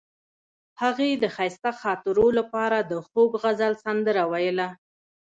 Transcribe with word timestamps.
هغې 0.81 1.09
د 1.13 1.25
ښایسته 1.35 1.71
خاطرو 1.81 2.27
لپاره 2.39 2.77
د 2.91 2.93
خوږ 3.07 3.31
غزل 3.43 3.73
سندره 3.83 4.23
ویله. 4.31 4.67